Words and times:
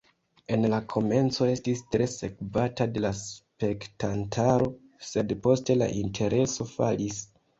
En 0.53 0.63
la 0.69 0.77
komenco 0.93 1.47
estis 1.49 1.83
tre 1.95 2.05
sekvata 2.13 2.87
de 2.95 3.03
la 3.03 3.11
spektantaro, 3.19 4.71
sed 5.11 5.35
poste 5.45 5.79
la 5.83 5.93
intereso 6.03 6.71
falis. 6.75 7.23